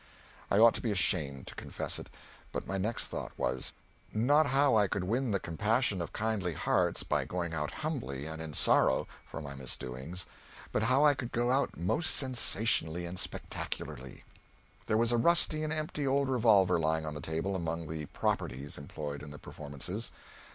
I 0.49 0.57
ought 0.57 0.73
to 0.73 0.81
be 0.81 0.89
ashamed 0.89 1.45
to 1.45 1.53
confess 1.53 1.99
it, 1.99 2.09
but 2.51 2.65
my 2.65 2.79
next 2.79 3.09
thought 3.09 3.33
was, 3.37 3.71
not 4.11 4.47
how 4.47 4.75
I 4.75 4.87
could 4.87 5.03
win 5.03 5.29
the 5.29 5.39
compassion 5.39 6.01
of 6.01 6.11
kindly 6.11 6.53
hearts 6.53 7.03
by 7.03 7.23
going 7.23 7.53
out 7.53 7.69
humbly 7.69 8.25
and 8.25 8.41
in 8.41 8.55
sorrow 8.55 9.07
for 9.27 9.43
my 9.43 9.53
misdoings, 9.53 10.25
but 10.71 10.81
how 10.81 11.05
I 11.05 11.13
could 11.13 11.31
go 11.31 11.51
out 11.51 11.77
most 11.77 12.15
sensationally 12.15 13.05
and 13.05 13.19
spectacularly. 13.19 14.23
There 14.87 14.97
was 14.97 15.11
a 15.11 15.17
rusty 15.17 15.61
and 15.63 15.71
empty 15.71 16.07
old 16.07 16.29
revolver 16.29 16.79
lying 16.79 17.05
on 17.05 17.13
the 17.13 17.21
table, 17.21 17.55
among 17.55 17.87
the 17.87 18.07
"properties" 18.07 18.79
employed 18.79 19.21
in 19.21 19.29
the 19.29 19.37
performances. 19.37 20.11